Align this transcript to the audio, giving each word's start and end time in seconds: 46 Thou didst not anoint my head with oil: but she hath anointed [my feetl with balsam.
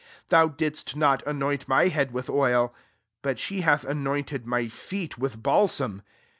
46 0.29 0.29
Thou 0.29 0.47
didst 0.47 0.95
not 0.95 1.21
anoint 1.27 1.67
my 1.67 1.87
head 1.89 2.09
with 2.09 2.27
oil: 2.27 2.73
but 3.21 3.37
she 3.37 3.61
hath 3.61 3.83
anointed 3.83 4.47
[my 4.47 4.63
feetl 4.63 5.19
with 5.19 5.43
balsam. 5.43 6.01